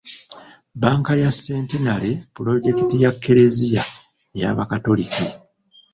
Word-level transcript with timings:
Bbanka 0.75 1.13
ya 1.23 1.29
Centenary 1.41 2.11
pulojekiti 2.35 2.95
ya 3.03 3.11
kereziya 3.21 3.83
ey'abakatoliki. 4.35 5.25